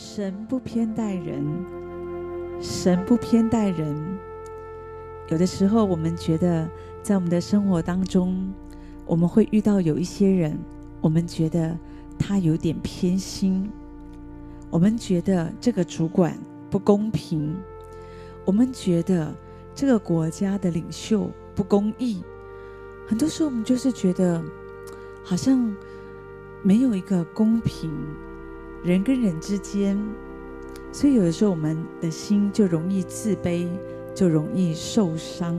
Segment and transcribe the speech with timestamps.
[0.00, 1.44] 神不偏待人，
[2.60, 4.16] 神不偏待人。
[5.26, 6.70] 有的时候，我们觉得
[7.02, 8.48] 在我们的生活当中，
[9.04, 10.56] 我们会遇到有一些人，
[11.00, 11.76] 我们觉得
[12.16, 13.68] 他有点偏心，
[14.70, 16.38] 我们觉得这个主管
[16.70, 17.56] 不公平，
[18.44, 19.34] 我们觉得
[19.74, 22.22] 这个国家的领袖不公义。
[23.08, 24.40] 很多时候，我们就是觉得
[25.24, 25.74] 好像
[26.62, 27.90] 没有一个公平。
[28.84, 29.98] 人跟人之间，
[30.92, 33.66] 所以有的时候我们的心就容易自卑，
[34.14, 35.58] 就容易受伤。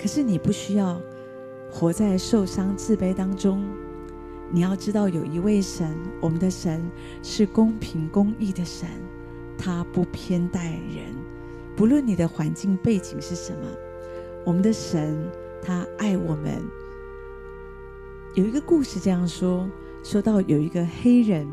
[0.00, 1.00] 可是你不需要
[1.70, 3.62] 活在受伤、自卑当中。
[4.50, 6.82] 你要知道，有一位神，我们的神
[7.22, 8.88] 是公平公义的神，
[9.58, 11.14] 他不偏待人。
[11.76, 13.68] 不论你的环境背景是什么，
[14.46, 15.22] 我们的神
[15.60, 16.62] 他爱我们。
[18.34, 19.68] 有一个故事这样说：
[20.02, 21.46] 说到有一个黑人。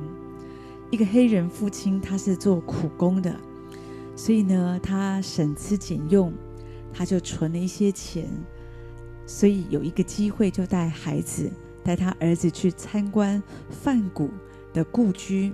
[0.92, 3.36] 一个黑人父亲，他是做苦工的，
[4.16, 6.32] 所以呢，他省吃俭用，
[6.94, 8.30] 他就存了一些钱，
[9.26, 11.52] 所以有一个机会，就带孩子，
[11.84, 14.30] 带他儿子去参观梵谷
[14.74, 15.52] 的故居。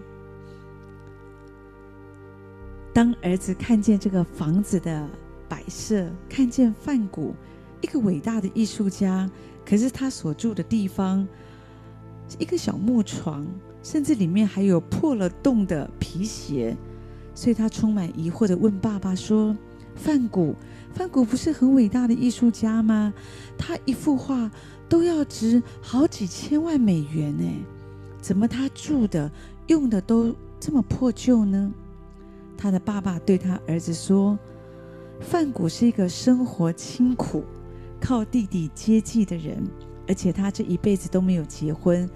[2.93, 5.09] 当儿子看见这个房子的
[5.47, 7.33] 摆设，看见梵谷
[7.79, 9.27] 一个伟大的艺术家，
[9.65, 11.25] 可是他所住的地方
[12.37, 13.47] 一个小木床。
[13.83, 16.77] 甚至里面还有破了洞的皮鞋，
[17.33, 19.55] 所以他充满疑惑地问爸爸说
[19.95, 20.55] ：“梵谷，
[20.93, 23.13] 梵谷不是很伟大的艺术家吗？
[23.57, 24.51] 他一幅画
[24.87, 27.43] 都要值好几千万美元呢，
[28.21, 29.31] 怎么他住的
[29.67, 31.73] 用的都这么破旧呢？”
[32.55, 34.37] 他的爸爸对他儿子说
[35.19, 37.43] ：“梵谷是一个生活清苦、
[37.99, 39.63] 靠弟弟接济的人，
[40.07, 42.07] 而且他这一辈子都没有结婚。”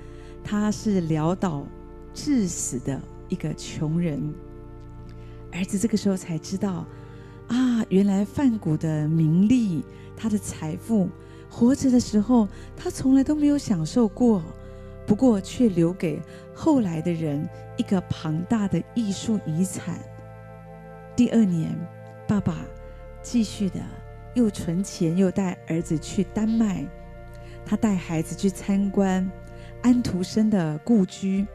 [0.47, 1.65] 他是潦倒
[2.13, 4.31] 致死的一个穷人，
[5.51, 6.85] 儿子这个时候才知道，
[7.47, 9.83] 啊，原来范谷的名利、
[10.15, 11.09] 他的财富，
[11.49, 12.47] 活着的时候
[12.77, 14.43] 他从来都没有享受过，
[15.07, 16.21] 不过却留给
[16.53, 19.99] 后来的人一个庞大的艺术遗产。
[21.15, 21.75] 第二年，
[22.27, 22.63] 爸爸
[23.23, 23.79] 继续的
[24.35, 26.85] 又存钱，又带儿子去丹麦，
[27.65, 29.27] 他带孩子去参观。
[29.85, 31.45] 安徒生的故居，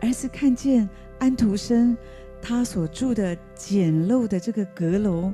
[0.00, 0.88] 儿子看见
[1.18, 1.94] 安徒生
[2.40, 5.30] 他所住的简陋的这个阁楼，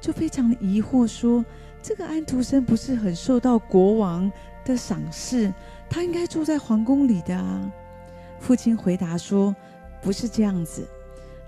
[0.00, 1.44] 就非常的疑惑，说
[1.82, 4.32] ：“这个安徒生不是很受到国王
[4.64, 5.52] 的赏识，
[5.90, 7.70] 他应该住在皇宫里的啊？”
[8.40, 9.54] 父亲回答说
[10.00, 10.88] ：“不是这样子，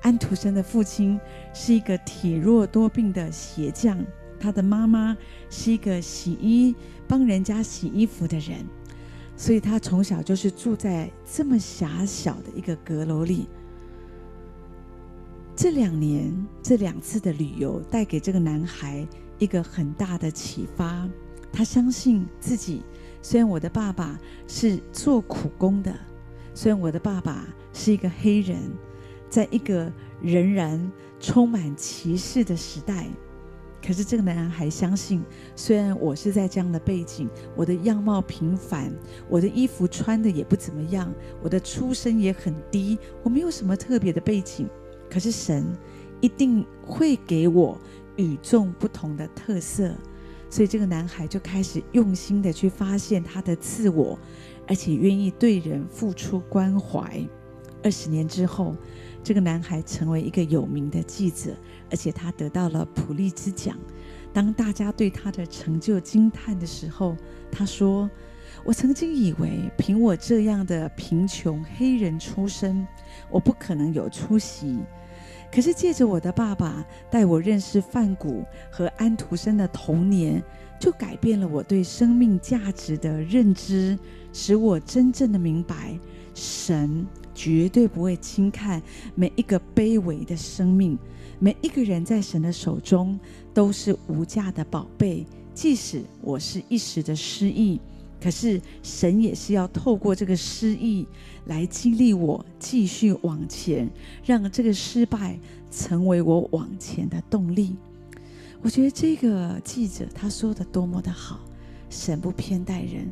[0.03, 1.19] 安徒生的父亲
[1.55, 4.05] 是一个体弱多病的鞋匠，
[4.39, 5.17] 他的妈妈
[5.49, 6.77] 是一个洗衣
[7.09, 8.67] 帮人家洗衣服的人。”
[9.39, 13.49] 所以他从小就是住在这么狭小的一个阁楼里。
[15.55, 19.07] 这两年，这两次的旅游带给这个男孩
[19.39, 21.09] 一个很大的启发。
[21.53, 22.83] 他相信自己，
[23.23, 25.95] 虽然我的爸爸是做苦工的，
[26.53, 28.59] 虽然我的爸爸是一个黑人，
[29.31, 29.91] 在一个
[30.21, 33.07] 仍然充满歧视的时代。
[33.85, 35.23] 可是这个男孩相信，
[35.55, 38.93] 虽然我是在这样的背景，我的样貌平凡，
[39.29, 41.13] 我的衣服穿的也不怎么样，
[41.43, 44.69] 我的出身也很低，我没有什么特别的背景。
[45.09, 45.67] 可是神
[46.21, 47.79] 一定会给我
[48.17, 49.95] 与众不同的特色，
[50.51, 54.19] 所以这个男孩就开始用心的去发现他的自我，
[54.67, 57.27] 而且愿意对人付出关怀。
[57.83, 58.75] 二十年之后，
[59.29, 61.55] 这个男孩成为一个有名的记者。
[61.91, 63.77] 而且他得到了普利兹奖。
[64.33, 67.15] 当大家对他的成就惊叹的时候，
[67.53, 68.09] 他说
[68.65, 72.89] ：“我曾经以为凭我这样的贫穷黑人出身，
[73.31, 74.79] 我不可能有出息。
[75.53, 80.43] 可是借着我的爸爸带我认识范谷和安徒生的童年，
[80.81, 83.99] 就改变了我对生命价值的认知，
[84.33, 85.99] 使我真正的明白，
[86.35, 87.07] 神
[87.39, 88.83] 绝对不会轻看
[89.15, 90.99] 每一个卑微的生命。”
[91.39, 93.17] 每一个人在神的手中
[93.55, 95.25] 都是无价的宝贝，
[95.55, 97.81] 即使我是一时的失意，
[98.21, 101.07] 可是神也是要透过这个失意
[101.47, 103.89] 来激励我继续往前，
[104.25, 105.39] 让这个失败
[105.71, 107.77] 成为我往前的动力。
[108.61, 111.39] 我觉得这个记者他说的多么的好，
[111.89, 113.09] 神不偏待人，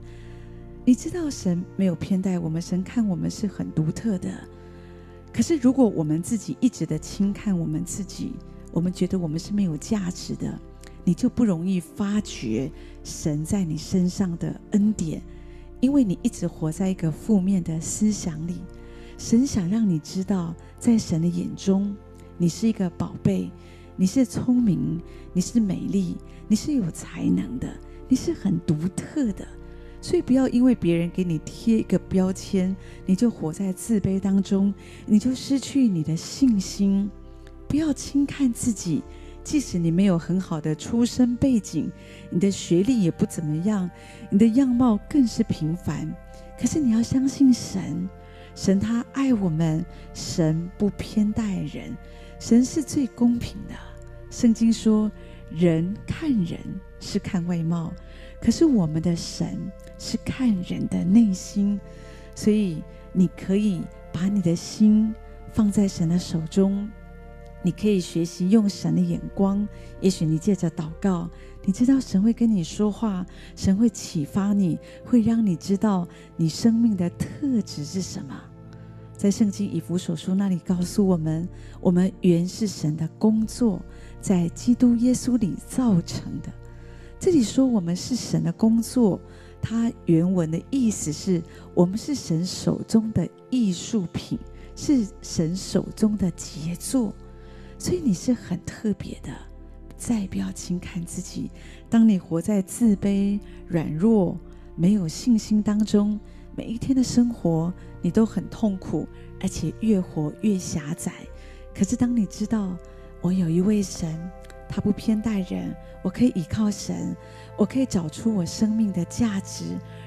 [0.86, 4.30] 你知道神没有偏待我们，神看我们是很独特的。
[5.32, 8.34] 可是，如果我们自己一直的轻看我们自己，
[8.70, 10.56] 我们觉得我们是没有价值的，
[11.02, 12.70] 你就不容易发觉
[13.02, 15.20] 神在你身上的恩典，
[15.80, 18.60] 因为你一直活在一个负面的思想里。
[19.18, 21.96] 神想让你知道，在神的眼中，
[22.38, 23.50] 你是一个宝贝，
[23.96, 25.00] 你是聪明，
[25.32, 26.16] 你是美丽，
[26.46, 27.66] 你是有才能的，
[28.08, 29.44] 你是很独特的。
[30.06, 34.72] 所以不要因为别人给你贴一个标签，你就活在自卑当中，
[35.04, 37.10] 你就失去你的信心。
[37.66, 39.02] 不要轻看自己，
[39.42, 41.90] 即使你没有很好的出身背景，
[42.30, 43.90] 你的学历也不怎么样，
[44.30, 46.08] 你的样貌更是平凡。
[46.56, 48.08] 可是你要相信神，
[48.54, 51.96] 神他爱我们，神不偏待人，
[52.38, 53.74] 神是最公平的。
[54.30, 55.10] 圣经说，
[55.50, 56.60] 人看人
[57.00, 57.92] 是看外貌，
[58.40, 59.58] 可是我们的神。
[59.98, 61.80] 是看人的内心，
[62.34, 62.82] 所以
[63.12, 63.82] 你可以
[64.12, 65.14] 把你的心
[65.52, 66.88] 放在神的手中，
[67.62, 69.66] 你可以学习用神的眼光。
[70.00, 71.28] 也许你借着祷告，
[71.64, 76.06] 你知道神会跟你说话，神会启发你，会让你知道
[76.36, 78.34] 你生命的特质是什么。
[79.16, 81.48] 在圣经以弗所书那里告诉我们，
[81.80, 83.80] 我们原是神的工作，
[84.20, 86.52] 在基督耶稣里造成的。
[87.18, 89.18] 这里说我们是神的工作。
[89.68, 91.42] 它原文的意思是
[91.74, 94.38] 我们是神手中的艺术品，
[94.76, 97.12] 是神手中的杰作，
[97.76, 99.32] 所以你是很特别的。
[99.96, 101.50] 再不要轻看自己。
[101.90, 104.38] 当你活在自卑、软弱、
[104.76, 106.16] 没有信心当中，
[106.54, 109.04] 每一天的生活你都很痛苦，
[109.40, 111.12] 而且越活越狭窄。
[111.74, 112.76] 可是当你知道
[113.20, 114.16] 我有一位神。
[114.68, 117.16] 他不偏待人，我可以依靠神，
[117.56, 119.64] 我可以找出我生命的价值，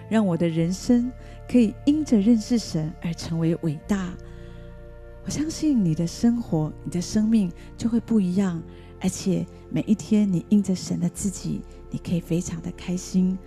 [0.09, 1.11] 让我的人生
[1.47, 4.13] 可以因着认识神而成为伟大。
[5.25, 8.61] 我相信你的生活，你的生命就会不一样，
[8.99, 13.37] 而且每一天你因着神的自己，你可以非常的开心。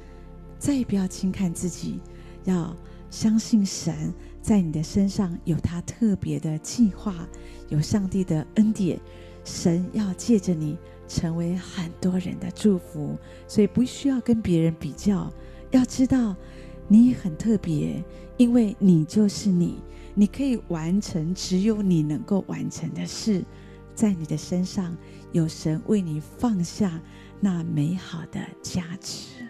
[0.58, 2.00] 再也不要轻看自己，
[2.44, 2.76] 要
[3.10, 7.26] 相信神在你的身上有他特别的计划，
[7.68, 9.00] 有上帝的恩典，
[9.44, 10.78] 神要借着你。
[11.14, 15.30] 成为很多人的祝福，所以不需要跟别人比较。
[15.70, 16.34] 要知道，
[16.88, 18.02] 你很特别，
[18.38, 19.82] 因为你就是你，
[20.14, 23.44] 你可以完成只有你能够完成的事。
[23.94, 24.96] 在你的身上，
[25.32, 26.98] 有神为你放下
[27.40, 29.46] 那美好的价值。